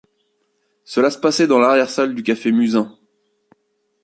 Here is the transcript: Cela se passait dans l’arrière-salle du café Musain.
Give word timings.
Cela 0.83 1.11
se 1.11 1.19
passait 1.19 1.45
dans 1.45 1.59
l’arrière-salle 1.59 2.15
du 2.15 2.23
café 2.23 2.51
Musain. 2.51 2.97